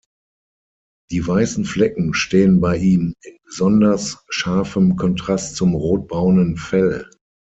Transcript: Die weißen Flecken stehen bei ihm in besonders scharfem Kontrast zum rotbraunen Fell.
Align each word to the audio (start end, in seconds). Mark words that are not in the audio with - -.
Die 1.11 1.27
weißen 1.27 1.63
Flecken 1.65 2.15
stehen 2.15 2.59
bei 2.59 2.75
ihm 2.75 3.13
in 3.23 3.37
besonders 3.45 4.25
scharfem 4.29 4.95
Kontrast 4.95 5.55
zum 5.55 5.75
rotbraunen 5.75 6.57
Fell. 6.57 7.07